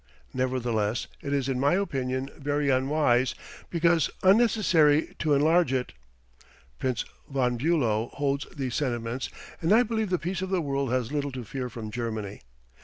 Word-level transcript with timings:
Nevertheless, 0.33 1.05
it 1.21 1.31
is 1.31 1.47
in 1.47 1.59
my 1.59 1.75
opinion 1.75 2.31
very 2.35 2.71
unwise, 2.71 3.35
because 3.69 4.09
unnecessary, 4.23 5.13
to 5.19 5.35
enlarge 5.35 5.71
it. 5.71 5.93
Prince 6.79 7.05
von 7.29 7.55
Bülow 7.55 8.09
holds 8.15 8.47
these 8.49 8.73
sentiments 8.73 9.29
and 9.61 9.71
I 9.71 9.83
believe 9.83 10.09
the 10.09 10.17
peace 10.17 10.41
of 10.41 10.49
the 10.49 10.59
world 10.59 10.89
has 10.91 11.11
little 11.11 11.31
to 11.33 11.43
fear 11.45 11.69
from 11.69 11.91
Germany. 11.91 12.41